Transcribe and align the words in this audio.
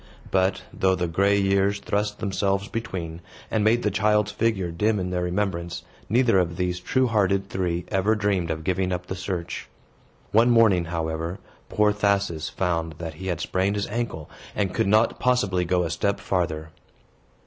But, 0.31 0.63
though 0.73 0.95
the 0.95 1.07
gray 1.07 1.39
years 1.39 1.79
thrust 1.79 2.17
themselves 2.17 2.67
between, 2.67 3.21
and 3.51 3.63
made 3.63 3.83
the 3.83 3.91
child's 3.91 4.31
figure 4.31 4.71
dim 4.71 4.97
in 4.99 5.11
their 5.11 5.21
remembrance, 5.21 5.83
neither 6.09 6.39
of 6.39 6.57
these 6.57 6.79
true 6.79 7.05
hearted 7.05 7.49
three 7.49 7.85
ever 7.89 8.15
dreamed 8.15 8.49
of 8.49 8.63
giving 8.63 8.91
up 8.91 9.05
the 9.05 9.15
search. 9.15 9.69
One 10.31 10.49
morning, 10.49 10.85
however, 10.85 11.37
poor 11.69 11.93
Thasus 11.93 12.49
found 12.49 12.95
that 12.97 13.13
he 13.21 13.27
had 13.27 13.41
sprained 13.41 13.75
his 13.75 13.85
ankle, 13.89 14.27
and 14.55 14.73
could 14.73 14.87
not 14.87 15.19
possibly 15.19 15.65
go 15.65 15.83
a 15.83 15.91
step 15.91 16.19
farther. 16.19 16.71